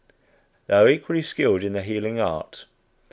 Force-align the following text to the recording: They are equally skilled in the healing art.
They 0.65 0.73
are 0.73 0.89
equally 0.89 1.21
skilled 1.21 1.63
in 1.63 1.73
the 1.73 1.83
healing 1.83 2.19
art. 2.19 2.65